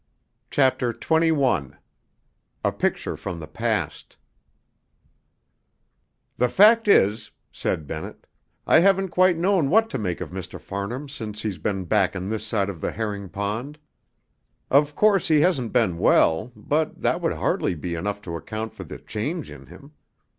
CHAPTER 0.49 0.93
XXI 0.93 1.77
A 2.65 2.71
Picture 2.71 3.15
from 3.15 3.39
the 3.39 3.45
Past 3.45 4.17
"The 6.37 6.49
fact 6.49 6.87
is," 6.87 7.29
said 7.51 7.85
Bennett, 7.85 8.25
"I 8.65 8.79
haven't 8.79 9.09
quite 9.09 9.37
known 9.37 9.69
what 9.69 9.91
to 9.91 9.99
make 9.99 10.19
of 10.19 10.31
Mr. 10.31 10.59
Farnham 10.59 11.07
since 11.07 11.43
he's 11.43 11.59
been 11.59 11.85
back 11.85 12.15
on 12.15 12.29
this 12.29 12.43
side 12.47 12.69
the 12.81 12.91
herring 12.93 13.29
pond. 13.29 13.77
Of 14.71 14.95
course 14.95 15.27
he 15.27 15.41
hasn't 15.41 15.71
been 15.71 15.99
well, 15.99 16.51
but 16.55 16.99
that 16.99 17.21
would 17.21 17.33
hardly 17.33 17.75
be 17.75 17.93
enough 17.93 18.23
to 18.23 18.35
account 18.35 18.73
for 18.73 18.83
the 18.83 18.97
change 18.97 19.51
in 19.51 19.67
him. 19.67 19.91